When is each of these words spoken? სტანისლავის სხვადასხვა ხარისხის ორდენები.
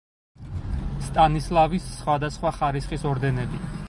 სტანისლავის 1.09 1.89
სხვადასხვა 1.99 2.53
ხარისხის 2.57 3.07
ორდენები. 3.11 3.63